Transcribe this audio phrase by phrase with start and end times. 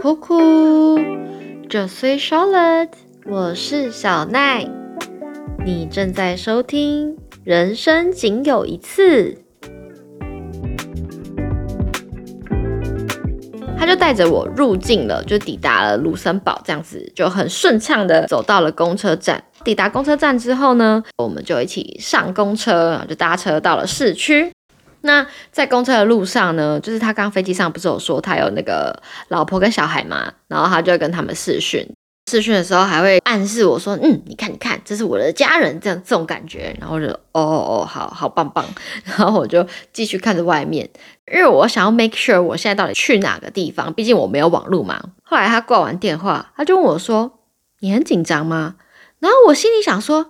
[0.00, 0.98] 酷酷，
[1.68, 2.88] 这岁 Charlotte，
[3.26, 4.66] 我是小奈，
[5.62, 7.14] 你正在收听
[7.44, 9.32] 《人生仅有一次》。
[13.78, 19.44] 他就带着我入境了，就抵达了卢森堡，这样子就很顺畅的走到了公车站。
[19.64, 24.50] 抵达公车站之后呢，我们就一起上公车，然后就搭车到了市区。
[25.02, 31.86] 那在公车的路上呢，就是他刚飞机上不是有说他有那个老婆跟小孩嘛，然后他就跟他们视讯，
[32.30, 38.64] 视讯的时候还会暗示我说，嗯，你看你看，这是我的家人，这样这种感觉，然后就哦哦，好好棒棒，
[39.04, 40.88] 然后我就继续看着外面，
[41.32, 45.02] 因为我想要 make sure 我现在到底去哪个地方，毕竟我没有网络嘛。
[45.22, 47.38] 后来他挂完电话，他就问我说，
[47.80, 48.76] 你很紧张吗？
[49.18, 50.28] 然后我心里想说，废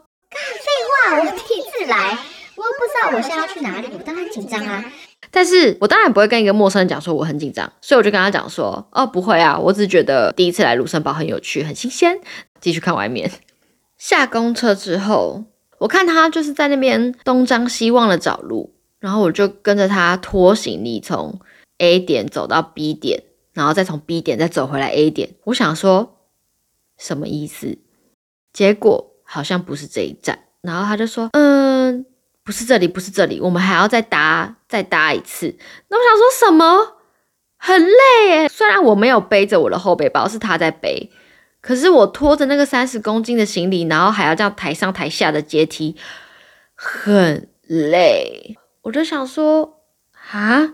[1.10, 2.18] 话，我第一次来。
[2.60, 4.84] 我不知道我现在要去哪里，我当然紧张啊。
[5.30, 12.20] 但是我当然不会跟一个陌生人讲说我很紧张，所以我就跟他讲说，哦，不会啊，我只是觉得第一次来卢森堡很有趣，很新鲜。
[12.60, 13.30] 继续看外面。
[13.96, 15.44] 下公车之后，
[15.78, 21.40] 我看他就是在那边东张西望的找路，然后我就跟着他拖行李从
[21.78, 23.22] A 点走到 B 点，
[23.54, 25.30] 然后再从 B 点再走回来 A 点。
[25.44, 26.18] 我想说
[26.98, 27.78] 什么意思？
[28.52, 32.04] 结果好像不是这一站，然后他就说，嗯。
[32.44, 35.56] 不是这里，不是这里，我们还要再搭，再搭一次。
[35.88, 36.96] 那我想说什么？
[37.62, 41.10] 很累诶，虽然我没有背着我的后背包，是他在背，
[41.60, 45.94] 可是我拖着那个三十公斤的行李，然后还要这样抬上抬下的阶梯，
[46.74, 48.56] 很累。
[48.80, 49.82] 我就想说，
[50.32, 50.72] 啊，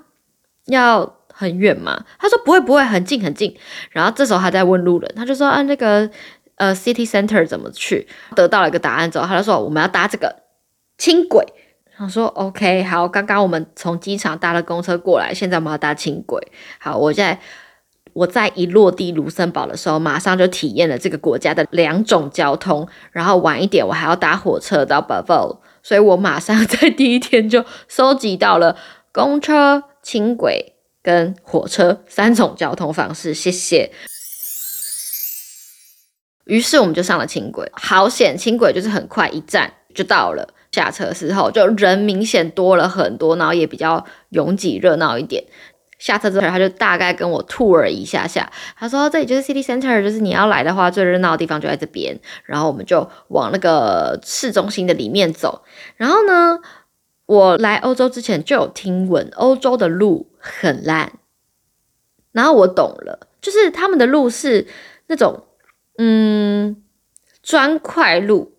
[0.66, 2.04] 要很远吗？
[2.20, 3.58] 他说不会，不会，很近，很近。
[3.90, 6.08] 然后这时候他在问路人，他就说，啊，那个
[6.54, 8.06] 呃，City Center 怎么去？
[8.36, 10.44] 得到了一个答案之后，他就说，我们要搭这个
[10.98, 11.46] 轻轨。
[11.98, 16.52] 我说 OK，好，刚刚我们从机场搭了公车过来，现在我们要搭轻轨。
[16.78, 17.40] 好，我在
[18.12, 22.86] 我在一落地卢森堡的时候，马上就体验了这个国家的两种交通。
[23.12, 28.76] 然后晚一点我还要搭火车到 b a v o 所以我马上在第一天就收集到了
[29.12, 33.32] 公车、轻轨跟火车三种交通方式。
[33.32, 33.90] 谢谢。
[36.44, 40.46] 于是我们就上了轻轨，好险，轻轨就是很快一站就到了。
[40.76, 45.42] 下车的时候，就人明显多了很多，然后也比较拥挤热闹一点。
[45.98, 52.20] 下车之后，他就大概跟我 tour 一下下，他说这里就是 city center，就是你要来的话，最热闹的地方就在这边。
[52.44, 55.62] 然后我们就往那个市中心的里面走。
[55.96, 56.58] 然后呢，
[57.24, 61.12] 我来欧洲之前就有听闻欧洲的路很烂，
[62.32, 64.66] 然后我懂了，就是他们的路是
[65.06, 65.44] 那种
[65.96, 66.76] 嗯
[67.42, 68.55] 砖块路。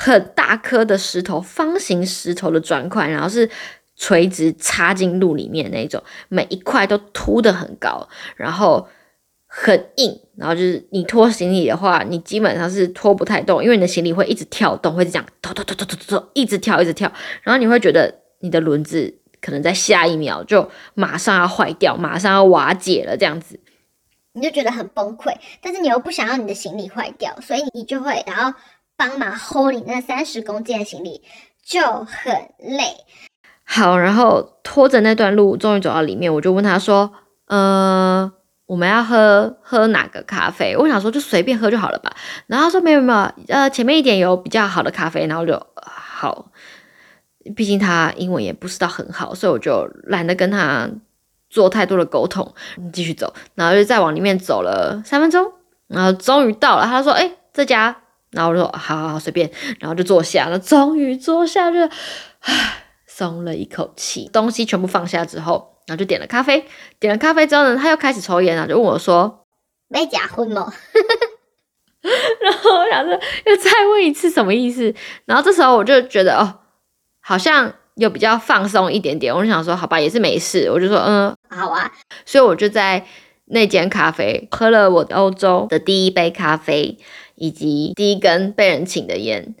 [0.00, 3.50] 很大颗的石头，方形石头的砖块，然后是
[3.96, 8.86] 垂直插进路里面那种，每一块都凸的很高，然后
[9.48, 23.58] 很硬，然后就是你拖行李的话，你基本上是拖不太动，因为你的行李会一直跳动，会这样拖拖拖拖拖拖，一直跳一直跳，然后你会觉得你的轮子可能在下一秒就马上要坏掉，马上要瓦解了这样子，
[24.34, 28.56] 你就觉得很崩溃，但是你又不想要你的行李坏掉，所以你就会然后。
[28.98, 31.22] 帮忙 hold 你那三十公斤的行李
[31.64, 32.96] 就很累。
[33.64, 37.12] 好，然后拖着那段路，终于走到里面，我就问他说
[37.46, 38.32] ：“呃，
[38.66, 42.10] 我们要喝喝哪个咖啡？”我想说就随便喝就好了吧。
[42.48, 46.50] 然后他说：“没有没有，呃，前面一点有比较好的咖啡。”然后就好，
[47.54, 50.88] 毕竟他英文也不是到很好，所以我就懒得跟他
[51.48, 52.54] 做太多的沟通，
[52.92, 53.32] 继续走。
[53.54, 55.52] 然后就再往里面走了三分钟，
[55.86, 56.86] 然后终于到了。
[56.86, 57.94] 他说：“哎，这家。”
[58.30, 59.50] 然后我说好好好随便，
[59.80, 60.58] 然后就坐下了。
[60.58, 61.78] 终于坐下，就
[62.40, 64.28] 唉松了一口气。
[64.32, 66.64] 东西全部放下之后，然后就点了咖啡。
[67.00, 69.44] 点了咖啡之后呢，他又开始抽烟了，就问我说
[69.88, 70.72] ：“没假婚吗？”
[72.40, 73.12] 然后我想说
[73.44, 74.94] 又再问一次什么意思？
[75.24, 76.60] 然后这时候我就觉得哦，
[77.20, 79.34] 好像又比较放松一点点。
[79.34, 80.70] 我就想说好吧，也是没事。
[80.70, 81.90] 我就说嗯好啊。
[82.24, 83.04] 所以我就在
[83.50, 86.98] 那间咖啡喝了我欧洲的第一杯咖啡。
[87.40, 89.54] 以及第一根被人请的烟，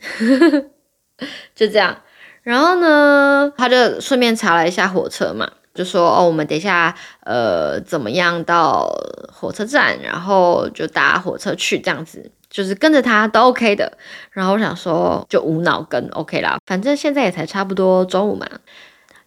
[1.54, 1.96] 就这样。
[2.42, 8.92] 然后呢，他就顺便查了一下火车嘛，就说哦，我们等一下呃怎么样到
[9.32, 13.96] 火车站，然后就搭火车去，这样子就是跟着他都 OK 的。
[14.32, 18.44] 然后我想说就无脑跟 OK 啦，反正现在也才差不多中午嘛。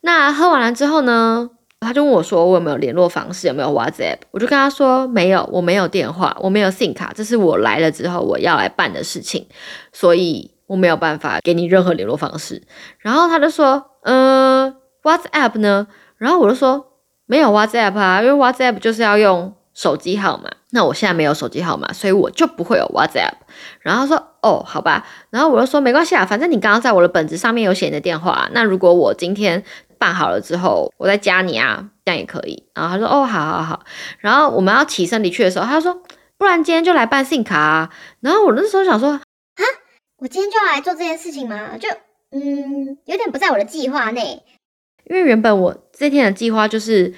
[0.02, 1.52] 那喝完了之后呢？
[1.82, 3.48] 他就问我说：“我有没有联络方式？
[3.48, 9.48] 有没有 WhatsApp？” 我就跟他说：“没有，我没有电话，我没有 SIM 卡，这是我来了之后我要来办的事情，
[9.92, 12.62] 所以我没有办法给你任何联络方式。
[13.00, 15.88] ”然后他就说：“嗯，WhatsApp 呢？”
[16.18, 16.86] 然后我就说
[17.26, 20.52] ：“没有 WhatsApp 啊，因为 WhatsApp 就是要用手机号码。
[20.74, 23.34] 那我现在没有手机号码，所以我就不会有 WhatsApp。
[23.82, 25.06] 然后他说哦，好吧。
[25.32, 28.48] 然后我就说没关系啊，反正你刚刚在我的本子上面有写你的电话。
[28.54, 29.64] 那如果我今天
[30.02, 32.68] 办好了之后，我再加你啊，这样也可以。
[32.74, 33.86] 然后他说哦，好好好。
[34.18, 36.02] 然后我们要起身离去的时候，他就说
[36.40, 37.94] 不然今天就来办信卡啊。
[38.20, 39.22] 然后我那时候想说啊，
[40.18, 41.78] 我今天就要来做这件事情吗？
[41.78, 41.88] 就
[42.32, 44.42] 嗯，有点不在我的计划内。
[45.06, 47.14] 因为原本我这天的计划就是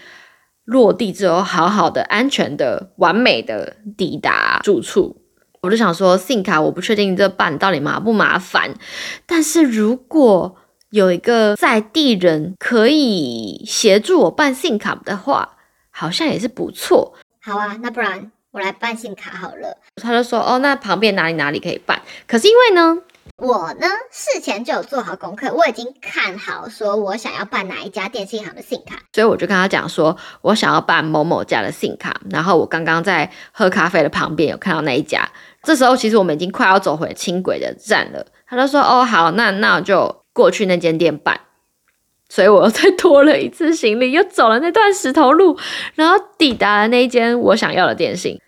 [0.66, 5.22] 落地之后，好好的、安全的、完美的抵达住处。
[5.62, 8.74] 我就想说，信卡我不确定这办到底麻不麻烦，
[9.26, 10.58] 但是如果
[10.94, 15.58] 有一个在地人可以协助我办信卡的话，
[15.90, 17.16] 好像也是不错。
[17.42, 19.76] 好啊，那不然我来办信卡好了。
[19.96, 22.00] 他就说，哦，那旁边哪里哪里可以办？
[22.28, 23.00] 可是因为呢。
[23.38, 32.22] 我呢，事前就有做好功课，我已经看好说我想要办哪一家电信行的信卡，所以我就跟他讲说，我想要办某某家的信卡。
[32.30, 35.28] 然后我刚刚在喝咖啡的旁边有看到那一家，
[35.64, 38.24] 这时候其实我们已经快要走回轻轨的站了。
[38.46, 41.40] 他就说，哦，好，那那我就过去那间店办。
[42.30, 45.56] 所以我又再拖了一次行李，又走了那段石头路，
[45.94, 48.40] 然后抵达了那间我想要的电信。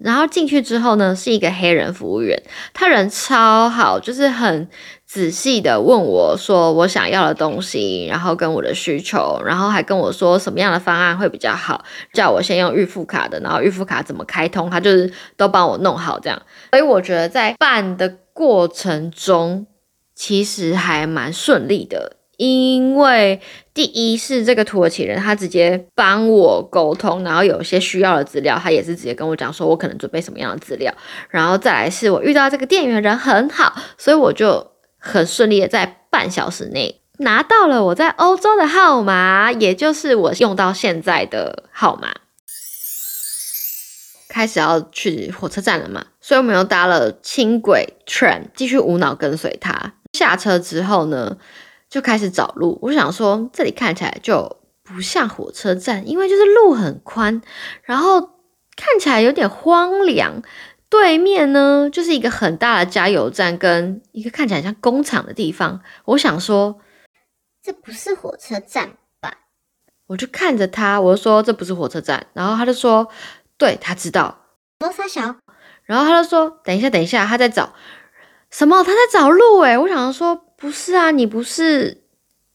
[0.00, 2.40] 然后进去之后呢，是一个黑人服务员，
[2.72, 4.68] 他人超好，就是很
[5.06, 16.42] 仔细的问我说我想要的东西，然后跟我的需求，然后还跟我说什么样的方案会比较好，叫我先用预付卡的，然后预付卡怎么开通，他就是都帮我弄好这样。
[16.70, 19.66] 所以我觉得在办的过程中，
[20.14, 22.16] 其实还蛮顺利的。
[22.38, 23.40] 因为
[23.72, 30.92] 第一是这个土耳其人，他直接帮我沟通，然后有些需要的资料，他也是直接跟我讲说，我可能准备什么样的资料，
[31.28, 42.08] 然后再来是我遇到这个店员人很好，所以我就很顺利的在半小时内拿到了我在欧洲的号码，也就是我用到现在的号码。
[44.28, 49.94] 开始要去火车站了嘛，所以我们又搭了轻轨 train，继续无脑跟随他。
[50.22, 51.36] 下车之后呢？
[51.92, 57.42] 就开始找路，我想说这里看起来就不像火车站，因为就是路很宽，
[57.82, 58.18] 然后
[58.74, 60.42] 看起来有点荒凉。
[60.88, 65.82] 对面呢就是一个很大的加油站跟一个看起来像工厂的地方。
[66.06, 66.80] 我想说
[67.62, 69.34] 这不是火车站吧？
[70.06, 73.06] 我就看着他，我就说这不是火车站，然后他就说
[73.58, 74.38] 对他知道。
[74.80, 75.36] 罗沙小，
[75.84, 77.74] 然后他就说等一下，等一下，他在找
[78.52, 78.84] 什么？
[78.84, 80.44] 他在找路诶，我想说。
[80.62, 82.04] 不是啊，你不是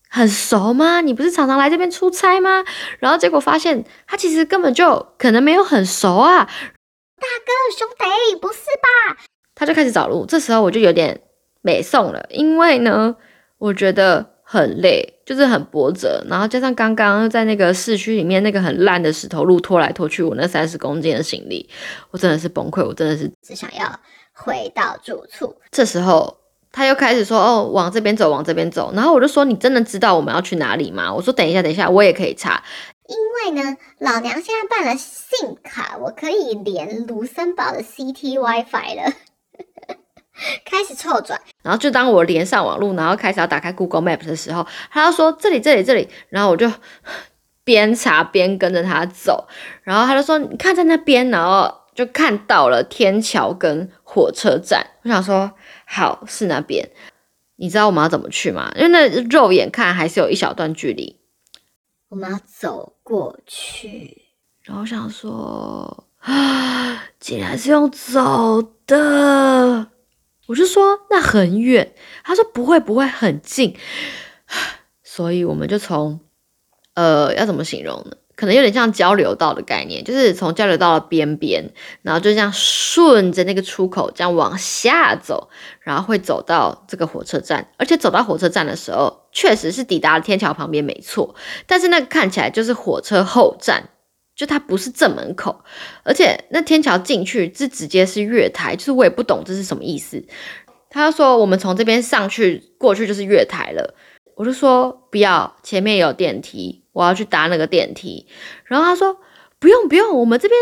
[0.09, 1.01] 很熟吗？
[1.01, 2.63] 你不是常常来这边出差吗？
[2.99, 6.45] 然后结果发现他其实根本就可能没有很熟啊。
[6.45, 9.17] 大哥兄弟，不是吧？
[9.53, 11.19] 他就开始找路，这时候我就有点
[11.61, 13.13] 没送了，因为呢，
[13.57, 21.69] 我觉得很累，就是很波折，然后加上刚刚在那个市区里面那个很烂的石头路拖来拖去，我那三十公斤的行李，
[22.11, 24.00] 我真的是崩溃，我真的是只想要
[24.38, 25.56] 回到住处。
[25.72, 26.38] 这时候。
[26.69, 32.62] 他又开始说：“哦，往这边走，往这边走。”然后我就说：“你真的知道我们要去哪里吗？”我说：“等一下，等一下，我也可以查。”
[33.07, 39.13] 因为呢，老娘现在办了信卡，我可以连卢森堡的 CT WiFi 了。
[40.66, 46.72] 开始凑转，然后就当我连上网络，然后开始要打开 Google Map 的时候，他就说：“这里，这里，这里。”然后我就
[47.63, 49.48] 边查边跟着他走，
[49.82, 54.86] 然后他就说：“你看在那边。”然后就看到了天桥跟火车站。
[55.01, 55.51] 我想说。
[55.89, 56.92] 好，是那边。
[57.56, 58.70] 你知道我们要怎么去吗？
[58.75, 61.18] 因为那肉眼看还是有一小段距离。
[62.10, 64.24] 我们要走过去。
[64.63, 69.88] 然后想说，啊，竟然是用走的。
[70.48, 71.96] 我就说那很远。
[72.25, 73.77] 他说不会，不会很近。
[75.04, 76.20] 所以我们就从，
[76.96, 78.18] 呃，要怎么形容呢？
[78.38, 85.50] 可能有点像交流道的概念，就是从交流道的边边，然后就这样顺着那个出口这样往下走，
[85.82, 87.67] 然后会走到这个火车站。
[87.77, 91.36] 而且走到火车站的时候，确实是抵达了天桥旁边，没错。
[91.65, 93.89] 但是那个看起来就是火车后站，
[94.36, 95.63] 就它不是正门口。
[96.03, 100.24] 而且那天桥进去是直接是月台，就是我也不懂这是什么意思。
[100.91, 103.96] 他说我们从这边上去过去就是月台了，
[104.38, 106.84] 我就说不要，前面有电梯。
[106.94, 108.25] 我要去搭那个电梯，
[108.65, 109.17] 然后他说
[109.60, 110.60] 不用不用，我们这边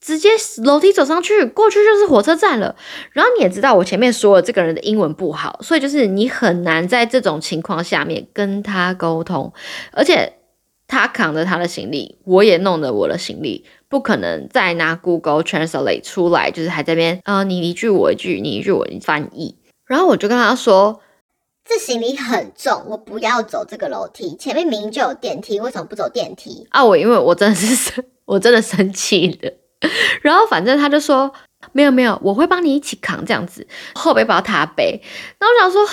[0.00, 0.28] 直接
[0.62, 2.76] 楼梯走上去，过去就是火车站了。
[3.10, 9.52] 然后你也知道我前面说了这个人的英文不好，所以就是你很难在这种情况下面跟他沟通，
[9.90, 10.34] 而且
[10.86, 19.56] 他扛着他的行李，我也弄着我的行李，不可能再拿 Google Translate 出来，就是还在边啊你一句我一句，你一句我一翻译。
[19.84, 21.00] 然后我就跟他说。
[21.70, 26.66] 这行李很重，我不要走这个楼梯，前面明明就有电梯，为什么不走电梯？
[26.70, 29.52] 啊，我因为我真的是生，我真的生气了。
[30.20, 31.32] 然后反正他就说
[31.70, 35.00] 没有没有，我会帮你一起扛这样子，后背包他背。
[35.38, 35.86] 然后我想说，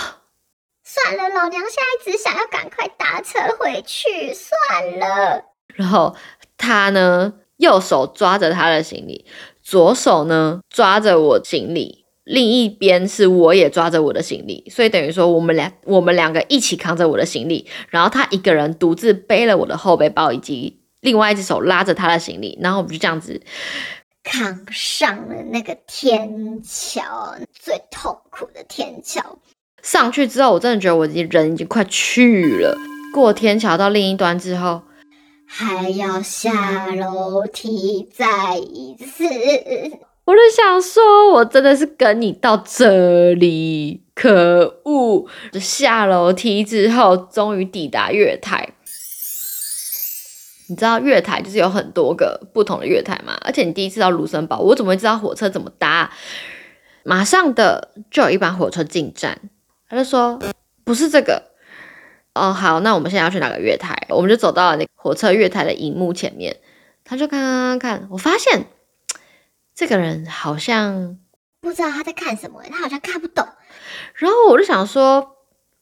[0.83, 5.43] 算了，老娘现在只想要赶快搭车回去，算了。
[5.75, 6.15] 然后
[6.57, 9.27] 他呢，右手抓着他的行李，
[9.61, 20.81] 左手呢抓着我行李，另一边是我也抓着我的行李，所以等于说我们俩我们两个一起扛着我的行李，然后他一个人独自背了我的后背包以及。
[21.01, 23.39] 另外一只手拉着他的行李，然后我们就这样子
[24.23, 29.37] 扛上了那个天桥，最痛苦的天桥。
[29.83, 32.75] 上去之后，我真的觉得我已经人已经快去了。
[33.13, 34.81] 过天桥到另一端之后，
[35.45, 39.23] 还要下楼梯再一次。
[40.27, 45.25] 我就想说，我真的是跟你到这里，可恶！
[45.53, 48.73] 下楼梯之后，终于抵达月台。
[50.67, 53.37] 你知道月台就是有很多个不同的月台嘛？
[53.45, 56.11] 而且你第一次到卢森堡，我怎么会知道火车怎么搭？
[57.03, 59.39] 马上的就有一班火车进站，
[59.87, 60.37] 他就说
[60.83, 61.41] 不是这个。
[62.33, 63.95] 哦，好，那我们现在要去哪个月台？
[64.09, 66.57] 我们就走到了那火车月台的荧幕前面，
[67.05, 68.65] 他就看看看，我发现
[69.77, 71.17] 这个人好像
[71.61, 73.47] 不知道他在看什么，他好像看不懂。
[74.15, 75.35] 然后我就想说。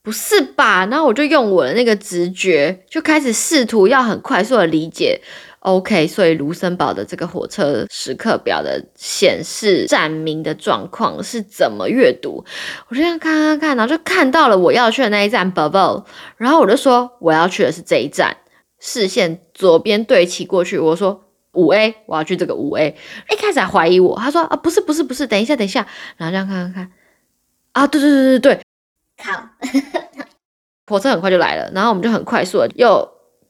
[0.05, 0.85] 不是吧？
[0.85, 5.19] 然后我就用我的那个直觉，就开始试图要很快速的理解。
[5.61, 12.45] OK，所以卢森堡的这个火车时刻表的显示站名的状况是怎么阅读？
[12.87, 16.05] 我就这样看看看，然后就看到了我要去的那一站 b u b b l e
[16.37, 18.37] 然后我就说我要去的是这一站，
[18.79, 21.25] 视线左边对齐过去，我说
[21.55, 22.95] 五 A，我要去这个五 A。
[23.31, 25.85] 一开始还怀疑我，他说啊不是不是不是，等一下等一下，
[26.17, 26.91] 然后这样看看看，
[27.74, 28.62] 啊对对对对对。
[29.24, 29.50] 好，
[30.88, 33.09] 火车很快就来了，然后我们就很快速的又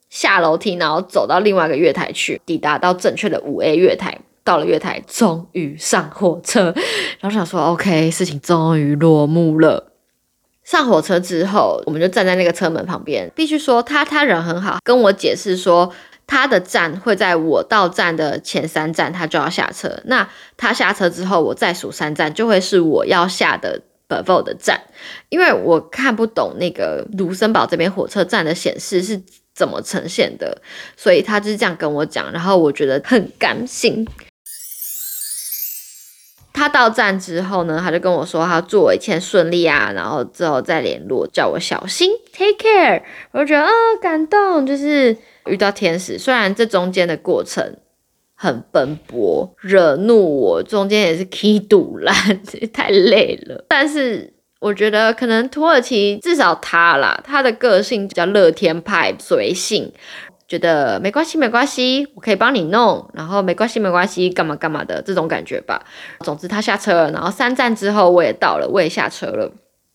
[0.09, 4.19] 下楼梯，然后走到另外一个月台去，抵达到正确的五 A 月台。
[4.43, 6.65] 到了月台，终于上火车，
[7.19, 9.91] 然后想说 OK，事情终于落幕了。
[10.63, 13.27] 上火车之后，我们就站在那个车门旁边。
[13.33, 15.91] 必须说，他他人很好，跟我解释说
[16.27, 19.99] 他的站会在我到站的前三站，他就要下车。
[20.05, 23.81] 那他下车之后，我再数三站，就会是我要下的。
[24.07, 24.79] b e 的站，
[25.29, 29.19] 因为我看不懂那个卢森堡这边火车站的显示是
[29.51, 30.61] 怎么呈现的，
[30.95, 34.07] 所以他就是这样跟我讲，然后我觉得很甘心。
[36.65, 43.03] 他到站之后呢，他就跟我说他祝我一切顺利啊，然后之后再联络，叫我小心，take care。
[43.31, 46.17] 我就觉得啊，感动，就是遇到天使。
[46.17, 47.77] 虽然这中间的过程。
[48.37, 52.13] 很奔波，惹怒我，中间也是 key 堵烂，
[52.73, 53.63] 太累了。
[53.69, 59.89] 但是我觉得可能土耳其至少他啦，他的个性比较乐天派，随性，
[60.47, 65.83] 觉得没关系没关系，我可以帮你弄，然后没关系没关系，干嘛干嘛的这种感觉吧。
[66.19, 69.51] 总之他下车了，然后三站之后我也到了，我也下车了，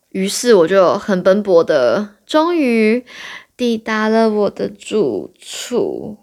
[0.09, 3.05] 于是我就很奔波的，终于
[3.57, 6.19] 抵达了我的住处。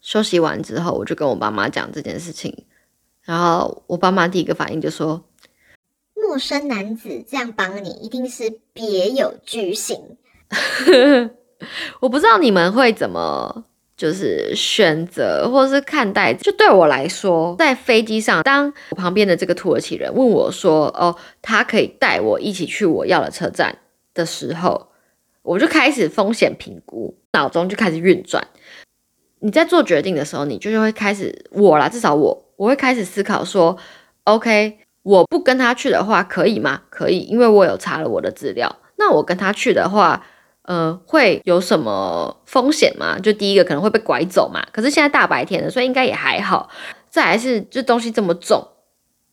[0.00, 2.66] 休息完之后，我就跟我爸妈讲这件事情，
[3.24, 5.24] 然后我爸妈第一个反应就说
[6.14, 9.96] ：“陌生男子这样帮你，一定是别有居心。”
[12.00, 13.64] 我不知道你们会怎么
[13.96, 16.32] 就是选择，或是看待。
[16.32, 23.78] 就对我来说，在飞机上，当我旁边的这个土耳其人问我说：“哦，他可以带我一起去我要的车站”
[24.14, 24.88] 的时候，
[25.42, 28.46] 我就开始风险评估，脑中就开始运转。
[29.40, 33.76] 你在做决定的时候，你就是会开始我啦，至少我我会开始思考说
[34.24, 36.82] ，OK，我不跟他去的话可以吗？
[36.90, 38.76] 可以，因为我有查了我的资料。
[38.96, 40.26] 那我跟他去的话，
[40.68, 43.18] 呃，会有什么风险吗？
[43.18, 44.62] 就第一个可能会被拐走嘛。
[44.70, 46.68] 可是现在大白天的，所以应该也还好。
[47.08, 48.68] 再来是这东西这么重，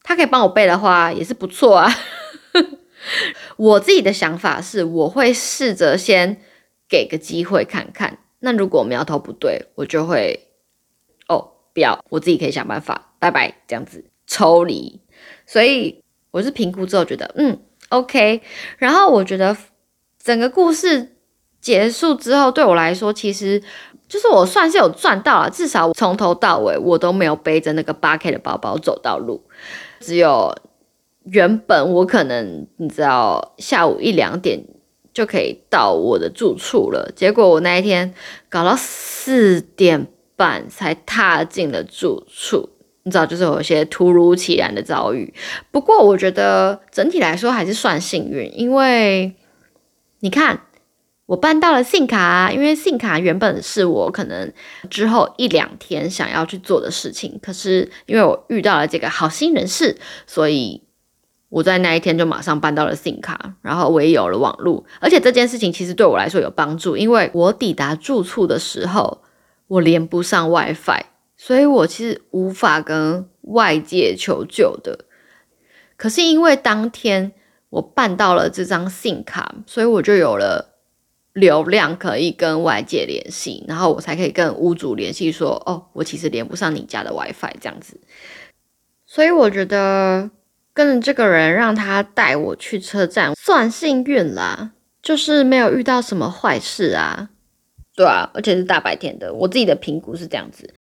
[0.01, 1.91] 他可以帮我背的话也是不错啊。
[3.57, 6.41] 我自己的想法是，我会试着先
[6.87, 8.17] 给个机会看看。
[8.39, 10.47] 那如果苗头不对，我就会
[11.27, 15.01] 哦，不要，我自己可以想办法，拜拜，这样子抽离。
[15.45, 16.01] 所以
[16.31, 18.41] 我是评估之后觉得，嗯，OK。
[18.77, 19.57] 然后我觉得
[20.17, 21.14] 整个故事
[21.65, 23.59] 结束之后，对我来说，其实
[24.07, 29.41] 就是我算是有赚到了，至少从头到尾我都没有背着那个八 K 的包包走到路，
[29.99, 30.55] 只有
[31.23, 34.63] 原本我可能你知道下午一两点。
[35.15, 37.09] 就可以到我的住处了。
[37.15, 38.13] 结果我那一天
[38.49, 42.67] 搞到四点半才踏进了住处，
[43.03, 45.33] 你知道，就是有些突如其来的遭遇。
[45.71, 49.33] 不过我觉得整体来说还是算幸运，因为
[50.19, 50.59] 你看。
[51.27, 54.53] 我办到了信卡，因为信卡原本是我可能
[54.91, 60.83] 之后一两天想要去做的事情，可是因为我遇到了这个好心人士，所以
[61.49, 69.23] 我在那一天就马上办到了信卡，然后我也有了网络，而且这件事情其实对我来说有帮助，因为我抵达住处的时候
[69.65, 71.05] 我连不上 WiFi，
[71.35, 75.05] 所以我其实无法跟外界求救的。
[75.97, 77.31] 可是因为当天
[77.71, 80.74] 我办到了这张信卡，所以我就有了。
[81.35, 87.99] 流量可以跟外界联系，然后我才可以跟屋主联系说，哦，我其实连不上你家的 WiFi 这样子。
[89.05, 90.31] 所以我觉得
[90.73, 97.29] 跟这个人让他带我去车站算幸运啦，就是没有遇到什么坏事啊。
[97.97, 100.73] 对啊，而且是大白天的，我自己的评估是这样子。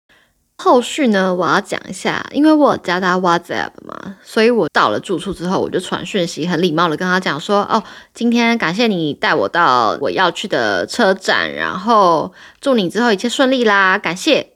[0.59, 7.83] 后续呢，我要讲一下，因为我有加他 WhatsApp 嘛，所以我到了住处之后，我就传讯息，很礼貌的跟他讲说，哦，
[8.15, 14.53] 今天感谢你带我到我要去的车站，然后祝你之后一切顺利啦，感谢。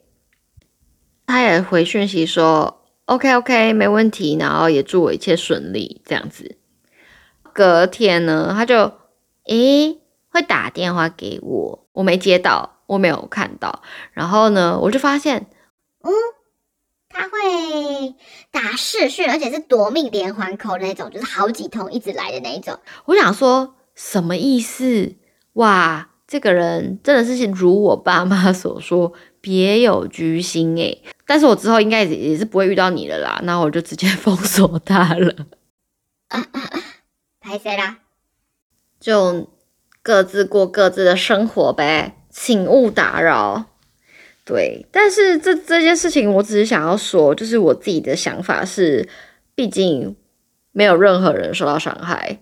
[1.26, 6.56] 他也回讯息说，OK OK，没问题，然后也祝我一切顺利，这样子。
[7.52, 8.92] 隔天呢，他就，
[9.48, 9.98] 诶，
[10.28, 15.46] 会打电话给我，我没接到，我没有看到，然后呢，我就发现。
[16.06, 16.12] 嗯，
[17.08, 18.14] 他会
[18.52, 22.78] 打视讯，而且是夺命连环扣那种，就是好几通一直来的那一种。
[23.06, 25.16] 我想说什么意思？
[25.54, 31.02] 哇，这个人真的是如我爸妈所说，别有居心诶。
[31.26, 35.34] 但是我之后应该也也是不会遇到你了啦，那我就直接封锁他了。
[37.40, 37.98] 拍谁啦？
[39.00, 39.48] 就
[40.02, 43.64] 各自过各自的生活呗，请勿打扰。
[44.46, 49.08] 对，但是这这件事情，我只是想要说，就是我自己的想法是，
[49.56, 50.14] 毕竟
[50.70, 52.38] 没有任何人受到伤害，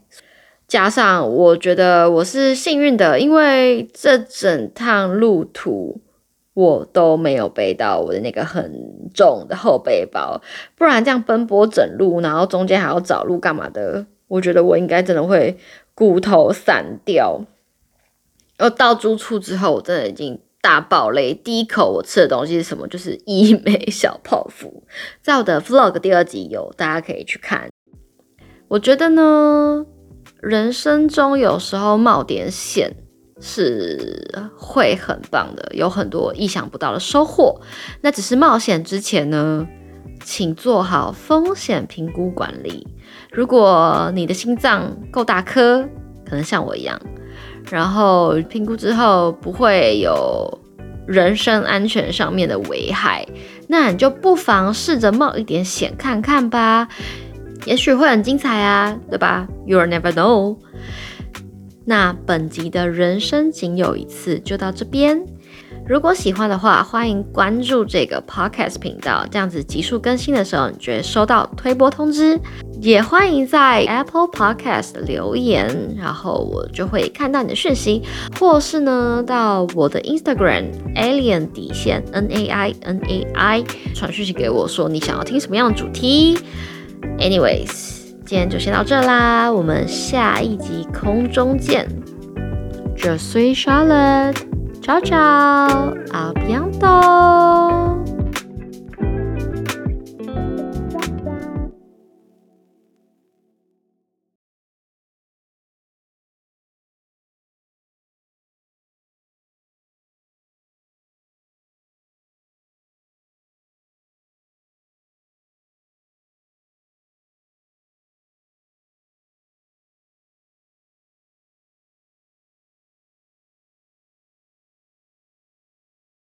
[0.69, 6.03] 加上我觉得我是幸运的，因为这整趟路途
[6.53, 10.43] 我都没有背到我的那个很重的后背包，
[10.77, 15.57] 不然这样奔波整路，然后中间还要找路干嘛的，我觉得我应该真的会
[15.95, 17.47] 骨头散掉。
[18.59, 20.39] 然后到住处之后，我真的已经。
[20.65, 21.35] 大爆雷！
[21.35, 22.89] 第一口我吃的东西是什么？
[22.89, 24.85] 就是医美小泡芙，
[25.21, 27.69] 在我的 vlog 第二集有，大家可以去看。
[28.69, 29.85] 我觉得呢，
[30.41, 32.97] 人生中有时候冒点险
[33.39, 37.61] 是会很棒的，有很多意想不到的收获。
[38.01, 39.69] 那只是冒险之前呢，
[40.25, 42.89] 请做好风险评估管理。
[43.31, 45.87] 如果你的心脏够大颗，
[46.25, 46.99] 可能像我一样。
[47.71, 50.49] 然后评估之后不会有
[51.07, 53.27] 人身安全上面的危害，
[53.69, 56.89] 那你就不妨试着冒一点险看看吧，
[57.65, 60.57] 也许会很精彩啊，对吧？You'll never know。
[61.87, 65.23] 那本集的人生仅有一次就到这边。
[65.87, 72.41] 如果喜欢的话，欢迎关注这个 podcast 频道，这样子急速更新的时候，你就会收到推播通知。
[72.81, 78.03] 也欢迎在 Apple Podcast 留言，然后我就会看到你的讯息，
[78.41, 80.65] 或是呢到我的 Instagram
[80.97, 86.39] Alien 底线 N A I N A I 传讯息给我，说你想要听什么样的主题。
[87.19, 91.87] Anyways，今天就先到这啦，我们下一集空中见。
[92.97, 94.64] Je suis Charlotte。
[94.85, 97.94] Ciao ciao, a bientôt